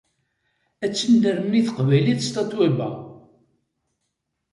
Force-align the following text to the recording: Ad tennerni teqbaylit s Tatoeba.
Ad 0.83 0.93
tennerni 0.93 1.61
teqbaylit 1.67 2.21
s 2.27 2.29
Tatoeba. 2.29 2.89